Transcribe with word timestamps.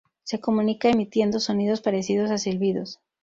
Se 0.23 0.39
comunica 0.39 0.89
emitiendo 0.89 1.39
sonidos 1.39 1.81
parecidos 1.81 2.31
a 2.31 2.39
silbidos. 2.39 2.99